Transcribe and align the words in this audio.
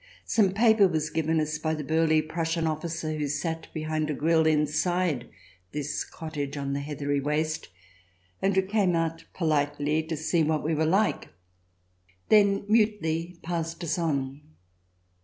Some 0.25 0.53
paper 0.55 0.87
was 0.87 1.11
given 1.11 1.39
us 1.39 1.59
by 1.59 1.75
the 1.75 1.83
burly 1.83 2.23
Prussian 2.23 2.65
officer 2.65 3.13
who 3.13 3.27
sat 3.27 3.67
behind 3.71 4.09
a 4.09 4.15
grille 4.15 4.47
inside 4.47 5.29
this 5.73 6.03
cottage 6.03 6.57
on 6.57 6.73
the 6.73 6.79
heathery 6.79 7.19
waste, 7.19 7.69
and 8.41 8.55
who 8.55 8.63
came 8.63 8.95
out 8.95 9.25
politely 9.35 10.01
to 10.01 10.17
see 10.17 10.41
what 10.41 10.63
we 10.63 10.73
were 10.73 10.87
like; 10.87 11.29
then 12.29 12.65
mutely 12.67 13.37
passed 13.43 13.83
us 13.83 13.99
on. 13.99 14.41